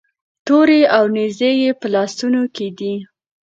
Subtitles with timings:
[0.45, 2.93] تورې او نیزې یې په لاسونو کې دي.